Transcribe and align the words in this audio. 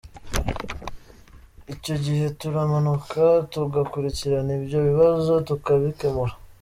Icyo 1.73 1.95
gihe 2.05 2.25
turamanuka 2.39 3.21
tugakurikirana 3.51 4.51
ibyo 4.59 4.79
bibazo 4.87 5.31
tukabikemura. 5.47 6.33